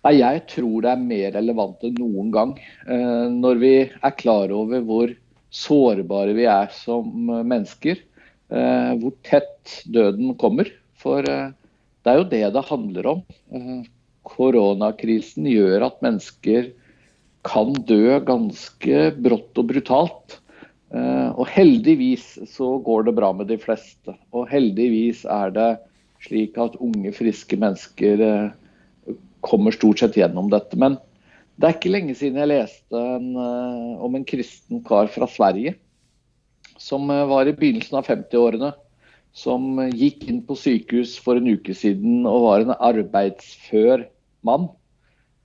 Nei, 0.00 0.14
Jeg 0.16 0.46
tror 0.48 0.84
det 0.84 0.90
er 0.94 1.00
mer 1.04 1.32
relevant 1.34 1.82
enn 1.84 1.98
noen 2.00 2.30
gang. 2.32 2.54
Eh, 2.88 3.26
når 3.28 3.58
vi 3.60 3.72
er 3.84 4.14
klar 4.16 4.52
over 4.56 4.80
hvor 4.86 5.10
sårbare 5.52 6.32
vi 6.38 6.46
er 6.48 6.70
som 6.72 7.10
mennesker. 7.28 7.98
Eh, 8.48 8.92
hvor 8.96 9.12
tett 9.28 9.82
døden 9.84 10.32
kommer. 10.40 10.70
For 10.96 11.20
eh, 11.28 11.52
det 12.00 12.12
er 12.12 12.16
jo 12.16 12.28
det 12.30 12.44
det 12.54 12.68
handler 12.70 13.08
om. 13.12 13.20
Koronakrisen 14.30 15.48
gjør 15.50 15.84
at 15.90 16.00
mennesker 16.04 16.70
kan 17.44 17.76
dø 17.84 18.16
ganske 18.24 19.02
brått 19.20 19.60
og 19.60 19.68
brutalt. 19.68 20.38
Og 20.90 21.44
heldigvis 21.52 22.24
så 22.50 22.70
går 22.82 23.04
det 23.06 23.14
bra 23.20 23.30
med 23.36 23.50
de 23.52 23.58
fleste. 23.60 24.16
Og 24.32 24.48
heldigvis 24.50 25.22
er 25.28 25.52
det 25.54 25.68
slik 26.24 26.56
at 26.60 26.80
unge, 26.82 27.12
friske 27.16 27.58
mennesker 27.60 28.24
kommer 29.40 29.74
stort 29.74 30.02
sett 30.02 30.16
gjennom 30.16 30.50
dette. 30.52 30.76
Men 30.78 30.98
det 31.60 31.68
er 31.68 31.76
ikke 31.76 31.92
lenge 31.92 32.16
siden 32.16 32.40
jeg 32.40 32.52
leste 32.54 33.00
en, 33.16 33.32
uh, 33.36 34.00
om 34.04 34.14
en 34.16 34.26
kristen 34.28 34.80
kar 34.86 35.10
fra 35.12 35.28
Sverige. 35.28 35.74
Som 36.80 37.10
uh, 37.12 37.26
var 37.28 37.48
i 37.48 37.56
begynnelsen 37.56 37.98
av 38.00 38.08
50-årene. 38.08 38.72
Som 39.36 39.74
uh, 39.76 39.90
gikk 39.92 40.24
inn 40.30 40.40
på 40.46 40.56
sykehus 40.58 41.18
for 41.20 41.40
en 41.40 41.50
uke 41.52 41.76
siden 41.76 42.24
og 42.28 42.46
var 42.46 42.64
en 42.64 42.76
arbeidsfør 42.78 44.08
mann. 44.46 44.70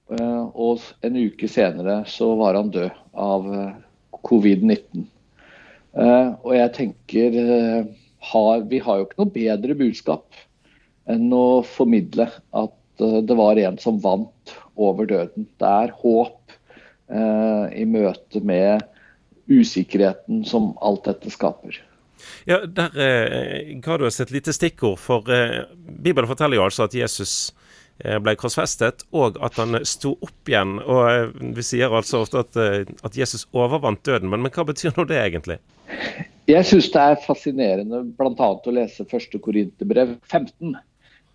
og 0.06 0.84
en 1.02 1.16
uke 1.18 1.48
senere 1.50 2.04
så 2.06 2.28
var 2.38 2.54
han 2.54 2.68
død 2.70 2.92
av 3.18 3.48
covid-19. 4.30 5.08
og 6.46 6.52
jeg 6.54 6.72
tenker 6.76 7.38
Vi 8.70 8.80
har 8.86 9.00
jo 9.00 9.08
ikke 9.08 9.18
noe 9.18 9.34
bedre 9.34 9.78
budskap 9.80 10.38
enn 11.10 11.34
å 11.34 11.64
formidle 11.66 12.30
at 12.54 12.78
Eh, 12.85 12.85
det 13.00 13.36
var 13.38 13.60
en 13.60 13.78
som 13.82 14.00
vant 14.04 14.56
over 14.76 15.08
døden. 15.10 15.48
Det 15.60 15.72
er 15.86 15.94
håp 16.02 16.56
eh, 17.10 17.66
i 17.82 17.86
møte 17.90 18.42
med 18.46 18.86
usikkerheten 19.52 20.44
som 20.48 20.74
alt 20.82 21.06
dette 21.10 21.32
skaper. 21.34 21.78
Ja, 22.50 22.64
Der 22.66 22.96
eh, 22.98 23.76
ga 23.84 23.98
du 23.98 24.08
oss 24.08 24.22
et 24.24 24.34
lite 24.34 24.54
stikkord, 24.56 25.00
for 25.02 25.30
eh, 25.32 25.66
Bibelen 25.76 26.30
forteller 26.30 26.60
jo 26.60 26.66
altså 26.66 26.88
at 26.88 26.96
Jesus 26.96 27.54
eh, 28.00 28.18
ble 28.24 28.36
korsfestet, 28.40 29.06
og 29.14 29.38
at 29.44 29.60
han 29.62 29.82
sto 29.86 30.16
opp 30.26 30.50
igjen. 30.50 30.80
og 30.82 31.04
eh, 31.12 31.54
Vi 31.58 31.66
sier 31.66 31.94
altså 31.94 32.24
ofte 32.24 32.46
at, 32.46 32.62
at 33.06 33.18
Jesus 33.18 33.48
overvant 33.54 34.06
døden, 34.06 34.32
men, 34.32 34.46
men 34.46 34.54
hva 34.56 34.66
betyr 34.68 34.96
nå 34.98 35.08
det 35.10 35.22
egentlig? 35.22 35.60
Jeg 36.46 36.66
syns 36.70 36.92
det 36.94 37.02
er 37.02 37.24
fascinerende 37.24 38.04
bl.a. 38.18 38.50
å 38.54 38.74
lese 38.74 39.06
1. 39.06 39.40
Korinterbrev 39.42 40.18
15 40.30 40.76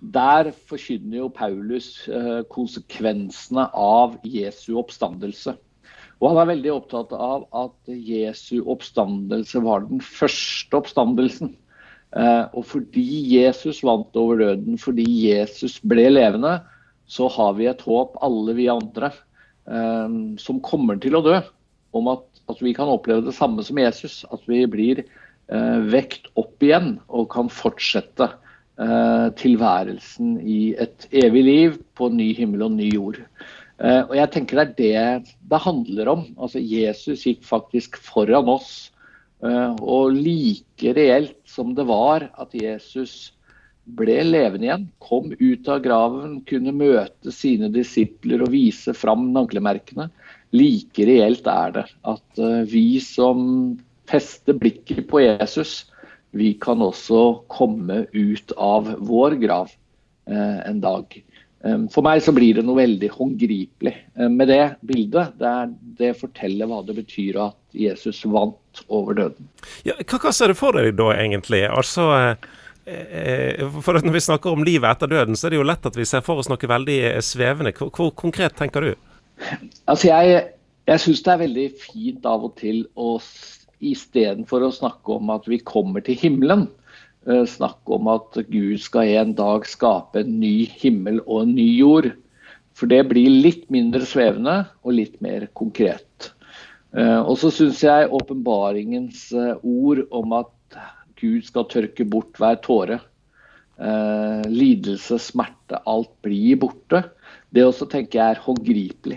der 0.00 0.50
forkynner 0.68 1.18
jo 1.20 1.28
Paulus 1.32 2.08
eh, 2.08 2.40
konsekvensene 2.52 3.66
av 3.76 4.16
Jesu 4.24 4.72
oppstandelse. 4.80 5.54
Og 6.20 6.32
han 6.32 6.40
er 6.42 6.50
veldig 6.54 6.72
opptatt 6.72 7.12
av 7.16 7.46
at 7.56 7.92
Jesu 7.92 8.60
oppstandelse 8.68 9.60
var 9.64 9.84
den 9.88 10.00
første 10.04 10.80
oppstandelsen. 10.80 11.54
Eh, 12.16 12.44
og 12.56 12.64
fordi 12.68 13.04
Jesus 13.36 13.82
vant 13.84 14.16
over 14.16 14.40
døden, 14.40 14.80
fordi 14.80 15.04
Jesus 15.04 15.78
ble 15.84 16.08
levende, 16.12 16.58
så 17.10 17.28
har 17.32 17.56
vi 17.58 17.68
et 17.68 17.84
håp, 17.84 18.16
alle 18.24 18.56
vi 18.56 18.70
andre, 18.72 19.12
eh, 19.68 20.18
som 20.40 20.64
kommer 20.64 21.00
til 21.00 21.20
å 21.20 21.24
dø, 21.26 21.38
om 21.96 22.12
at, 22.12 22.24
at 22.48 22.60
vi 22.64 22.72
kan 22.76 22.88
oppleve 22.88 23.28
det 23.28 23.36
samme 23.36 23.64
som 23.66 23.80
Jesus. 23.80 24.22
At 24.32 24.48
vi 24.48 24.64
blir 24.70 25.04
vekt 25.90 26.28
opp 26.38 26.62
igjen 26.62 26.92
og 27.10 27.24
kan 27.32 27.48
fortsette 27.50 28.28
tilværelsen 29.36 30.39
i 30.41 30.73
et 30.81 31.05
evig 31.12 31.42
liv 31.45 31.75
på 31.98 32.09
ny 32.09 32.31
himmel 32.39 32.62
og 32.64 32.73
ny 32.78 32.86
jord. 32.95 33.19
Eh, 33.81 34.03
og 34.05 34.14
jeg 34.17 34.31
tenker 34.34 34.64
Det 34.77 34.92
er 34.95 35.20
det 35.25 35.34
det 35.50 35.61
handler 35.64 36.09
om. 36.09 36.25
Altså 36.39 36.61
Jesus 36.61 37.25
gikk 37.25 37.45
faktisk 37.45 37.97
foran 37.97 38.48
oss. 38.48 38.92
Eh, 39.42 39.75
og 39.81 40.12
like 40.12 40.95
reelt 40.96 41.39
som 41.48 41.74
det 41.74 41.86
var 41.89 42.29
at 42.39 42.55
Jesus 42.55 43.33
ble 43.90 44.20
levende 44.23 44.69
igjen, 44.69 44.89
kom 45.02 45.33
ut 45.33 45.69
av 45.69 45.80
graven, 45.83 46.40
kunne 46.46 46.74
møte 46.77 47.33
sine 47.33 47.70
disipler 47.73 48.45
og 48.45 48.52
vise 48.52 48.92
fram 48.95 49.33
naglemerkene, 49.35 50.07
like 50.55 51.07
reelt 51.08 51.48
er 51.51 51.73
det 51.74 51.86
at 52.07 52.42
vi 52.70 53.01
som 53.02 53.40
fester 54.07 54.55
blikket 54.61 55.08
på 55.11 55.24
Jesus, 55.24 55.89
vi 56.30 56.55
kan 56.63 56.83
også 56.83 57.42
komme 57.51 58.05
ut 58.13 58.52
av 58.57 58.92
vår 58.98 59.36
grav 59.42 59.73
eh, 60.30 60.58
en 60.68 60.80
dag. 60.83 61.17
Eh, 61.64 61.83
for 61.92 62.07
meg 62.07 62.23
så 62.24 62.35
blir 62.36 62.58
det 62.58 62.64
noe 62.67 62.79
veldig 62.79 63.11
håndgripelig 63.17 63.95
eh, 63.96 64.30
med 64.30 64.51
det 64.52 64.63
bildet. 64.86 65.35
Det, 65.40 65.51
er, 65.51 65.74
det 65.98 66.14
forteller 66.20 66.70
hva 66.70 66.80
det 66.86 66.96
betyr 67.01 67.40
at 67.48 67.58
Jesus 67.77 68.23
vant 68.30 68.85
over 68.89 69.19
døden. 69.19 69.51
Ja, 69.86 69.98
hva, 69.98 70.23
hva 70.23 70.35
ser 70.36 70.52
du 70.52 70.58
for 70.58 70.79
deg 70.79 70.95
da, 71.01 71.11
egentlig? 71.19 71.64
Altså, 71.67 72.08
for 73.85 74.01
Når 74.01 74.14
vi 74.17 74.23
snakker 74.24 74.55
om 74.55 74.64
livet 74.67 74.89
etter 74.89 75.11
døden, 75.11 75.36
så 75.39 75.46
er 75.46 75.55
det 75.55 75.61
jo 75.61 75.67
lett 75.69 75.85
at 75.86 75.98
vi 75.98 76.07
ser 76.08 76.24
for 76.27 76.40
oss 76.40 76.48
noe 76.51 76.70
veldig 76.73 77.02
svevende. 77.23 77.74
Hvor, 77.77 77.92
hvor 77.95 78.14
konkret 78.19 78.57
tenker 78.58 78.86
du? 78.86 78.95
Altså, 79.85 80.08
Jeg, 80.08 80.55
jeg 80.89 81.02
syns 81.05 81.23
det 81.27 81.33
er 81.35 81.42
veldig 81.45 81.69
fint 81.79 82.27
av 82.27 82.48
og 82.48 82.57
til 82.58 82.83
å 82.98 83.19
istedenfor 83.80 84.64
å 84.64 84.74
snakke 84.74 85.17
om 85.17 85.33
at 85.33 85.48
vi 85.48 85.58
kommer 85.64 86.05
til 86.05 86.18
himmelen, 86.20 86.68
eh, 87.27 87.45
snakke 87.48 87.96
om 87.96 88.08
at 88.13 88.39
Gud 88.51 88.80
skal 88.80 89.08
en 89.20 89.35
dag 89.35 89.67
skape 89.67 90.20
en 90.20 90.41
ny 90.41 90.67
himmel 90.67 91.20
og 91.27 91.42
en 91.42 91.55
ny 91.55 91.68
jord. 91.79 92.13
For 92.74 92.86
det 92.86 93.08
blir 93.08 93.29
litt 93.29 93.69
mindre 93.70 94.07
svevende 94.07 94.69
og 94.85 94.95
litt 94.96 95.20
mer 95.20 95.48
konkret. 95.55 96.33
Eh, 96.96 97.20
og 97.20 97.36
så 97.39 97.51
syns 97.51 97.83
jeg 97.83 98.11
åpenbaringens 98.11 99.33
eh, 99.33 99.57
ord 99.63 100.05
om 100.11 100.33
at 100.33 100.80
Gud 101.20 101.45
skal 101.45 101.69
tørke 101.69 102.05
bort 102.08 102.36
hver 102.40 102.61
tåre, 102.64 103.01
lidelse, 103.80 105.17
smerte, 105.17 105.79
alt 105.89 106.11
blir 106.20 106.58
borte, 106.61 106.98
det 107.48 107.63
også 107.64 107.86
tenker 107.89 108.19
jeg 108.19 108.35
er 108.35 108.42
håndgripelig. 108.45 109.17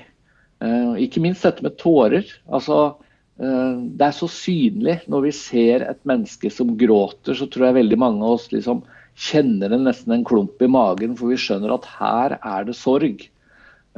Ikke 1.03 1.19
minst 1.19 1.43
dette 1.43 1.63
med 1.65 1.75
tårer. 1.75 2.23
altså 2.47 2.95
det 3.43 4.05
er 4.05 4.15
så 4.15 4.27
synlig. 4.31 5.01
Når 5.11 5.25
vi 5.25 5.31
ser 5.35 5.83
et 5.87 5.99
menneske 6.07 6.51
som 6.53 6.75
gråter, 6.79 7.35
så 7.35 7.47
tror 7.51 7.67
jeg 7.67 7.79
veldig 7.81 7.99
mange 7.99 8.23
av 8.23 8.37
oss 8.37 8.49
liksom 8.53 8.83
kjenner 9.19 9.69
det 9.69 9.81
nesten 9.83 10.15
en 10.15 10.25
klump 10.25 10.61
i 10.61 10.69
magen, 10.69 11.15
for 11.17 11.31
vi 11.31 11.39
skjønner 11.39 11.75
at 11.75 11.87
her 11.99 12.37
er 12.39 12.67
det 12.67 12.75
sorg. 12.77 13.27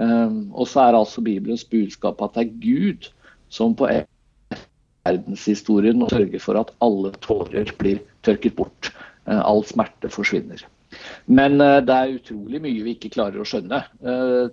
Eh, 0.02 0.36
og 0.52 0.68
så 0.68 0.86
er 0.86 1.00
altså 1.00 1.24
Bibelens 1.24 1.66
budskap 1.72 2.22
at 2.24 2.36
det 2.36 2.46
er 2.46 2.56
Gud 2.64 3.10
som 3.54 3.76
på 3.78 3.88
verdenshistorien 5.06 6.04
sørger 6.12 6.42
for 6.44 6.60
at 6.60 6.74
alle 6.84 7.14
tårer 7.24 7.72
blir 7.80 8.02
tørket 8.28 8.58
bort. 8.58 8.92
Eh, 9.26 9.40
all 9.40 9.64
smerte 9.68 10.12
forsvinner. 10.12 10.66
Men 11.28 11.58
det 11.60 11.92
er 11.92 12.14
utrolig 12.14 12.62
mye 12.64 12.84
vi 12.86 12.94
ikke 12.96 13.10
klarer 13.12 13.42
å 13.42 13.46
skjønne, 13.48 13.82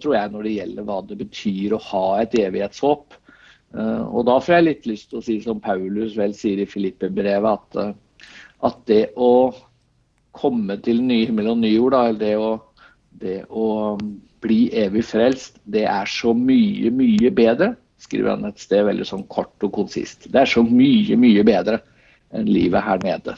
tror 0.03 0.15
jeg, 0.17 0.31
når 0.33 0.47
det 0.47 0.55
gjelder 0.57 0.87
hva 0.89 0.97
det 1.07 1.19
betyr 1.21 1.75
å 1.77 1.83
ha 1.93 2.07
et 2.25 2.35
evighetshåp. 2.41 3.15
Eh, 3.73 4.03
og 4.05 4.27
da 4.29 4.39
får 4.43 4.57
jeg 4.57 4.67
litt 4.67 4.89
lyst 4.91 5.11
til 5.11 5.21
å 5.21 5.25
si 5.25 5.39
som 5.45 5.61
Paulus 5.63 6.17
vel 6.19 6.35
sier 6.37 6.61
i 6.61 6.69
Filippe-brevet, 6.69 7.53
at, 7.53 7.79
eh, 7.81 8.27
at, 8.69 8.83
det 8.91 9.05
å 9.17 9.53
komme 10.37 10.79
til 10.85 11.01
ny 11.05 11.23
himmel 11.29 11.53
og 11.55 11.63
ny 11.63 11.73
jord, 11.75 11.97
eller 11.97 12.21
det 12.21 12.35
å, 12.41 12.51
det 13.23 13.39
å 13.49 13.69
um, 13.97 14.13
bli 14.45 14.67
evig 14.77 15.05
frelst, 15.07 15.61
det 15.65 15.87
er 15.89 16.09
så 16.09 16.33
mye, 16.37 16.91
mye 16.95 17.31
bedre, 17.35 17.73
skriver 18.03 18.35
han 18.35 18.49
et 18.49 18.61
sted 18.61 18.85
veldig 18.89 19.07
sånn 19.07 19.25
kort 19.31 19.63
og 19.63 19.73
konsist. 19.77 20.27
Det 20.33 20.41
er 20.43 20.51
så 20.51 20.65
mye, 20.67 21.17
mye 21.21 21.45
bedre 21.47 21.79
enn 22.35 22.49
livet 22.49 22.83
her 22.83 23.03
nede. 23.05 23.37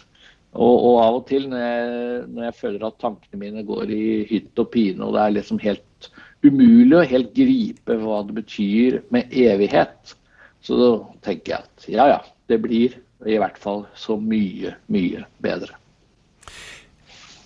Og, 0.55 0.75
og 0.87 1.01
av 1.03 1.17
og 1.19 1.25
til 1.29 1.49
når 1.51 1.65
jeg, 1.65 2.19
når 2.31 2.47
jeg, 2.47 2.57
føler 2.61 2.87
at 2.87 3.01
tankene 3.03 3.41
mine 3.41 3.65
går 3.67 3.91
i 3.91 4.05
hytt 4.31 4.63
og 4.63 4.71
pine, 4.73 5.03
og 5.03 5.17
det 5.17 5.25
er 5.25 5.35
liksom 5.35 5.61
helt 5.65 6.11
umulig 6.45 6.97
å 6.99 7.09
helt 7.11 7.33
gripe 7.35 7.97
hva 8.01 8.21
det 8.29 8.37
betyr 8.39 9.01
med 9.15 9.35
evighet, 9.35 10.15
så 10.65 10.77
da 10.81 10.91
tenker 11.27 11.53
jeg 11.53 11.65
at 11.67 11.89
ja 11.93 12.07
ja, 12.09 12.21
det 12.49 12.59
blir 12.65 12.97
i 13.29 13.39
hvert 13.41 13.59
fall 13.61 13.85
så 13.97 14.17
mye, 14.21 14.75
mye 14.93 15.25
bedre. 15.45 15.77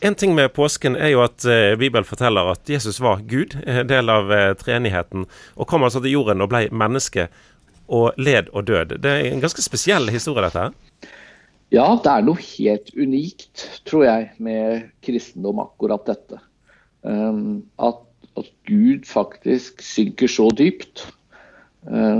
En 0.00 0.14
ting 0.14 0.34
med 0.34 0.52
påsken 0.54 0.94
er 0.94 1.10
jo 1.10 1.24
at 1.24 1.42
eh, 1.50 1.74
Bibelen 1.78 2.06
forteller 2.06 2.52
at 2.52 2.70
Jesus 2.70 3.00
var 3.02 3.24
Gud, 3.26 3.56
en 3.66 3.88
del 3.90 4.10
av 4.12 4.30
eh, 4.30 4.52
treenigheten, 4.58 5.26
og 5.58 5.66
kom 5.70 5.82
altså 5.86 6.02
til 6.04 6.14
jorden 6.14 6.44
og 6.44 6.52
ble 6.52 6.68
menneske 6.70 7.26
og 7.90 8.14
led 8.20 8.52
og 8.52 8.68
død. 8.70 8.98
Det 9.02 9.10
er 9.10 9.30
en 9.32 9.42
ganske 9.42 9.64
spesiell 9.64 10.06
historie, 10.14 10.46
dette 10.46 10.68
her? 10.68 11.10
Ja, 11.74 11.88
det 12.04 12.12
er 12.12 12.24
noe 12.24 12.38
helt 12.38 12.94
unikt, 12.94 13.66
tror 13.88 14.06
jeg, 14.06 14.30
med 14.38 14.86
kristendom, 15.04 15.64
akkurat 15.66 16.06
dette. 16.06 16.38
Um, 17.02 17.66
at, 17.82 17.98
at 18.38 18.50
Gud 18.70 19.02
faktisk 19.08 19.82
synker 19.82 20.30
så 20.30 20.46
dypt 20.54 21.08
Eh, 21.08 21.17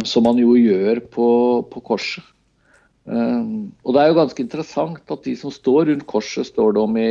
som 0.09 0.25
man 0.25 0.39
jo 0.41 0.55
gjør 0.57 1.03
på, 1.13 1.29
på 1.69 1.81
korset. 1.85 2.25
Eh, 3.09 3.45
og 3.85 3.95
Det 3.95 4.01
er 4.03 4.11
jo 4.11 4.19
ganske 4.19 4.45
interessant 4.45 5.13
at 5.13 5.25
de 5.25 5.35
som 5.39 5.53
står 5.53 5.89
rundt 5.91 6.07
korset, 6.09 6.49
står 6.49 6.75
det 6.77 6.83
om 6.83 6.97
i 7.01 7.11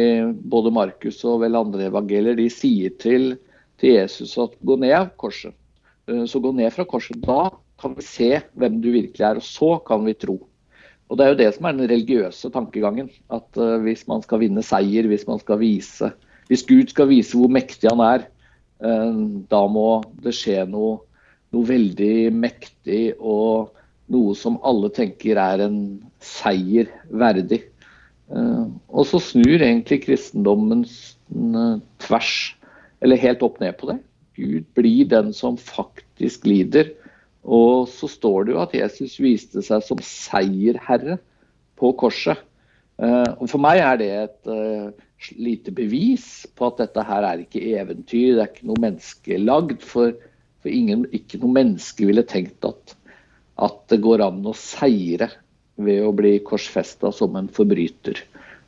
både 0.49 0.73
Markus 0.73 1.23
og 1.25 1.41
vel 1.45 1.57
andre 1.57 1.89
evangelier, 1.89 2.37
de 2.37 2.49
sier 2.53 2.93
til 3.01 3.35
til 3.77 3.93
Jesus 3.93 4.33
at 4.41 4.55
gå 4.65 4.77
ned 4.81 4.93
av 4.97 5.09
korset. 5.21 5.53
Eh, 6.09 6.25
så 6.25 6.41
gå 6.41 6.53
ned 6.55 6.73
fra 6.73 6.85
korset. 6.89 7.19
Da 7.21 7.49
kan 7.81 7.93
vi 7.97 8.05
se 8.05 8.29
hvem 8.57 8.79
du 8.81 8.89
virkelig 8.93 9.25
er, 9.25 9.37
og 9.37 9.45
så 9.45 9.77
kan 9.85 10.05
vi 10.05 10.17
tro. 10.17 10.39
Og 11.07 11.17
Det 11.17 11.23
er 11.23 11.29
jo 11.29 11.39
det 11.39 11.49
som 11.55 11.65
er 11.65 11.75
den 11.77 11.89
religiøse 11.89 12.49
tankegangen. 12.51 13.11
At 13.31 13.47
uh, 13.55 13.77
hvis 13.79 14.07
man 14.09 14.23
skal 14.25 14.41
vinne 14.41 14.63
seier, 14.65 15.07
hvis 15.07 15.27
man 15.27 15.39
skal 15.39 15.61
vise 15.61 16.09
Hvis 16.49 16.65
Gud 16.67 16.89
skal 16.89 17.07
vise 17.07 17.37
hvor 17.37 17.47
mektig 17.51 17.87
han 17.87 18.01
er, 18.03 18.25
uh, 18.83 19.15
da 19.47 19.61
må 19.67 20.01
det 20.23 20.33
skje 20.35 20.65
noe, 20.67 20.99
noe 21.55 21.67
veldig 21.69 22.29
mektig 22.35 23.15
og 23.17 23.73
noe 24.13 24.35
som 24.39 24.59
alle 24.67 24.89
tenker 24.95 25.39
er 25.39 25.63
en 25.67 25.79
seier 26.23 26.91
verdig. 27.11 27.63
Uh, 28.27 28.67
og 28.91 29.07
så 29.07 29.21
snur 29.23 29.61
egentlig 29.61 30.01
kristendommen 30.03 30.83
tvers, 32.03 32.33
eller 33.03 33.23
helt 33.23 33.43
opp 33.45 33.59
ned 33.63 33.77
på 33.79 33.91
det. 33.91 33.99
Gud 34.37 34.67
blir 34.77 35.07
den 35.09 35.33
som 35.35 35.57
faktisk 35.59 36.45
lider. 36.47 36.91
Og 37.47 37.87
så 37.89 38.09
står 38.11 38.47
det 38.47 38.53
jo 38.53 38.61
at 38.61 38.75
Jesus 38.75 39.17
viste 39.23 39.63
seg 39.63 39.83
som 39.85 39.99
seierherre 40.03 41.17
på 41.79 41.93
korset. 41.99 42.39
Eh, 42.99 43.31
og 43.37 43.45
For 43.47 43.61
meg 43.61 43.79
er 43.79 43.99
det 44.01 44.09
et 44.17 45.37
lite 45.37 45.73
bevis 45.75 46.45
på 46.57 46.69
at 46.69 46.81
dette 46.83 47.05
her 47.07 47.25
er 47.25 47.43
ikke 47.43 47.63
eventyr, 47.79 48.35
det 48.35 48.43
er 48.43 48.51
ikke 48.51 48.69
noe 48.69 48.83
menneskelagd. 48.83 49.85
For, 49.85 50.13
for 50.67 50.75
ingen, 50.75 51.07
ikke 51.15 51.39
noe 51.39 51.55
menneske 51.55 52.07
ville 52.07 52.25
tenkt 52.27 52.65
at, 52.67 52.95
at 53.63 53.83
det 53.91 54.01
går 54.03 54.25
an 54.25 54.43
å 54.45 54.55
seire 54.57 55.31
ved 55.79 56.03
å 56.03 56.15
bli 56.15 56.37
korsfesta 56.43 57.13
som 57.15 57.37
en 57.39 57.47
forbryter. 57.53 58.19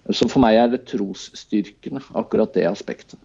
Så 0.10 0.30
for 0.30 0.42
meg 0.42 0.58
er 0.58 0.70
det 0.72 0.86
trosstyrkende, 0.90 2.02
akkurat 2.18 2.54
det 2.56 2.70
aspektet. 2.70 3.20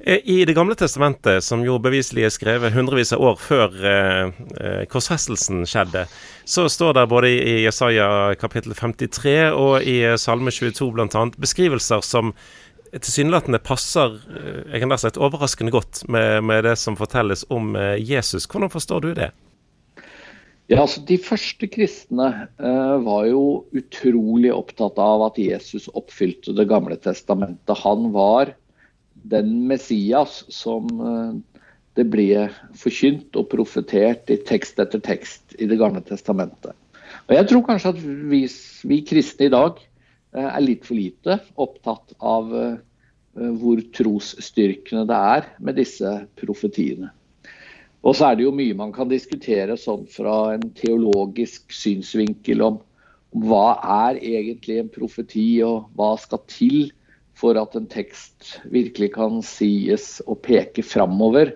Eh, 0.00 0.20
I 0.22 0.44
Det 0.46 0.54
gamle 0.54 0.76
testamentet, 0.78 1.42
som 1.44 1.64
jo 1.66 1.80
beviselig 1.82 2.28
er 2.28 2.32
skrevet 2.32 2.76
hundrevis 2.76 3.10
av 3.12 3.24
år 3.32 3.40
før 3.42 3.74
eh, 3.82 4.36
eh 4.62 4.84
korsfestelsen 4.86 5.66
skjedde, 5.66 6.06
så 6.46 6.68
står 6.70 6.94
det 6.94 7.08
både 7.10 7.32
i 7.34 7.64
Jesaja 7.64 8.36
kapittel 8.38 8.76
53 8.78 9.50
og 9.50 9.82
i 9.82 9.98
Salme 10.16 10.54
22 10.54 10.92
bl.a. 10.94 11.26
beskrivelser 11.36 12.06
som 12.06 12.32
tilsynelatende 13.02 13.60
passer 13.62 14.18
jeg 14.72 14.82
kan 14.82 14.94
si, 14.98 15.10
overraskende 15.20 15.74
godt 15.74 16.04
med, 16.08 16.44
med, 16.46 16.64
det 16.64 16.76
som 16.80 16.96
fortelles 16.98 17.44
om 17.52 17.74
Jesus. 17.98 18.46
Hvordan 18.46 18.72
forstår 18.72 19.04
du 19.04 19.10
det? 19.16 19.30
Ja, 20.66 20.80
altså 20.82 21.02
De 21.06 21.16
første 21.22 21.68
kristne 21.70 22.28
eh, 22.58 22.94
var 23.06 23.26
jo 23.28 23.42
utrolig 23.76 24.50
opptatt 24.50 24.98
av 24.98 25.28
at 25.28 25.38
Jesus 25.38 25.86
oppfylte 25.94 26.56
Det 26.58 26.66
gamle 26.66 26.96
testamentet. 26.98 27.84
Han 27.84 28.10
var 28.14 28.50
den 29.30 29.52
Messias 29.70 30.42
som 30.50 30.88
eh, 30.90 31.60
det 31.96 32.08
ble 32.12 32.48
forkynt 32.76 33.38
og 33.38 33.46
profetert 33.54 34.28
i 34.32 34.40
tekst 34.48 34.82
etter 34.82 35.00
tekst 35.00 35.54
i 35.54 35.70
Det 35.70 35.78
gamle 35.78 36.02
testamentet. 36.04 36.74
Og 37.30 37.36
Jeg 37.38 37.48
tror 37.48 37.62
kanskje 37.70 37.94
at 37.94 38.02
vi, 38.02 38.42
vi 38.90 39.00
kristne 39.06 39.46
i 39.46 39.54
dag 39.54 39.78
eh, 39.78 40.50
er 40.50 40.66
litt 40.66 40.82
for 40.88 40.98
lite 40.98 41.38
opptatt 41.54 42.18
av 42.18 42.50
eh, 42.50 42.76
hvor 43.36 43.80
trosstyrkende 43.94 45.06
det 45.10 45.20
er 45.36 45.48
med 45.60 45.78
disse 45.78 46.12
profetiene. 46.40 47.12
Og 48.06 48.14
så 48.16 48.30
er 48.30 48.38
det 48.38 48.46
jo 48.46 48.54
mye 48.54 48.76
man 48.78 48.92
kan 48.94 49.10
diskutere 49.10 49.76
sånn 49.80 50.04
fra 50.10 50.54
en 50.54 50.68
teologisk 50.78 51.74
synsvinkel 51.74 52.62
om, 52.62 52.78
om 53.34 53.46
hva 53.50 53.78
er 54.06 54.20
egentlig 54.20 54.78
en 54.80 54.92
profeti, 54.92 55.48
og 55.66 55.88
hva 55.98 56.14
skal 56.20 56.42
til 56.50 56.78
for 57.36 57.58
at 57.60 57.74
en 57.76 57.88
tekst 57.90 58.56
virkelig 58.72 59.10
kan 59.16 59.42
sies 59.44 60.20
og 60.24 60.40
peke 60.46 60.84
framover. 60.86 61.52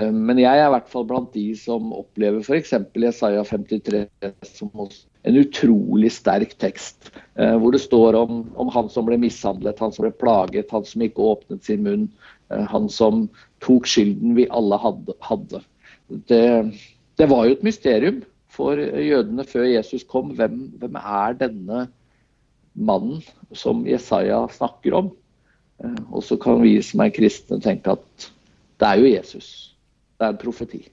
Eh, 0.00 0.12
men 0.12 0.40
jeg 0.40 0.58
er 0.58 0.68
i 0.68 0.74
hvert 0.74 0.90
fall 0.92 1.06
blant 1.08 1.32
de 1.36 1.46
som 1.58 1.92
opplever 1.96 2.44
f.eks. 2.44 2.74
Jesaja 2.96 3.44
53 3.48 4.04
som 4.48 4.72
en 4.82 5.38
utrolig 5.38 6.12
sterk 6.14 6.56
tekst. 6.62 7.12
Eh, 7.36 7.54
hvor 7.60 7.74
det 7.74 7.82
står 7.84 8.18
om, 8.22 8.42
om, 8.56 8.72
han 8.72 8.90
som 8.92 9.06
ble 9.08 9.20
mishandlet, 9.20 9.80
han 9.82 9.94
som 9.94 10.06
ble 10.06 10.14
plaget, 10.16 10.72
han 10.72 10.86
som 10.88 11.04
ikke 11.04 11.28
åpnet 11.34 11.64
sin 11.68 11.84
munn. 11.86 12.08
Eh, 12.50 12.66
han 12.72 12.88
som 12.92 13.26
tok 13.64 13.88
skylden 13.88 14.36
vi 14.38 14.48
alle 14.50 14.80
hadde. 14.82 15.64
Det, 16.28 16.44
det 17.20 17.28
var 17.30 17.46
jo 17.46 17.56
et 17.56 17.66
mysterium 17.66 18.22
for 18.52 18.76
jødene 18.76 19.46
før 19.48 19.68
Jesus 19.68 20.04
kom. 20.08 20.34
Hvem, 20.36 20.64
hvem 20.80 20.98
er 21.00 21.38
denne 21.40 21.86
mannen 22.72 23.20
som 23.56 23.84
Jesaja 23.88 24.46
snakker 24.52 24.96
om. 24.96 25.10
Og 26.12 26.22
så 26.24 26.38
kan 26.40 26.60
vi 26.62 26.76
som 26.84 27.02
er 27.02 27.12
kristne 27.12 27.58
tenke 27.60 27.96
at 27.96 28.28
det 28.80 28.88
er 28.88 29.00
jo 29.00 29.10
Jesus. 29.10 29.71
Det 30.22 30.28
er 30.28 30.38
profeti. 30.38 30.84